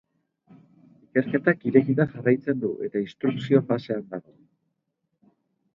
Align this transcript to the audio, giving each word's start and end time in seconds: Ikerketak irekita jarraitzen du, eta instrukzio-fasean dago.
Ikerketak 1.11 1.61
irekita 1.73 2.07
jarraitzen 2.15 2.65
du, 2.65 2.73
eta 2.89 3.05
instrukzio-fasean 3.05 4.07
dago. 4.17 4.37